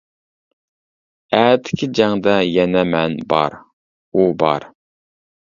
[1.39, 3.59] ئەتىكى جەڭدە يەنە مەن بار،
[4.13, 4.71] ئۇ بار.